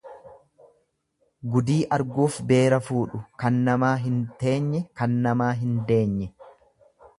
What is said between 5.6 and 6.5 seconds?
hin deenye.